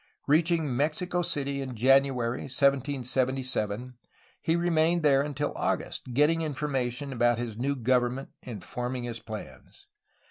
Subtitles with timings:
[0.27, 3.93] Reaching Mexico City in January 1777,
[4.41, 9.85] he remamed there until August, getting information about his new government and forming his plans.